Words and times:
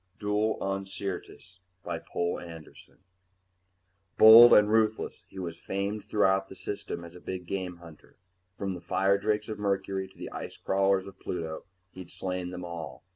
_]duel 0.19 0.57
on 0.61 0.83
SYRTIS 0.83 1.59
by 1.83 1.99
POUL 1.99 2.39
ANDERSON 2.39 2.97
Bold 4.17 4.51
and 4.51 4.67
ruthless, 4.67 5.23
he 5.27 5.37
was 5.37 5.59
famed 5.59 6.03
throughout 6.05 6.49
the 6.49 6.55
System 6.55 7.03
as 7.05 7.13
a 7.13 7.19
big 7.19 7.45
game 7.45 7.77
hunter. 7.77 8.17
From 8.57 8.73
the 8.73 8.81
firedrakes 8.81 9.47
of 9.47 9.59
Mercury 9.59 10.07
to 10.07 10.17
the 10.17 10.31
ice 10.31 10.57
crawlers 10.57 11.05
of 11.05 11.19
Pluto, 11.19 11.65
he'd 11.91 12.09
slain 12.09 12.49
them 12.49 12.65
all. 12.65 13.03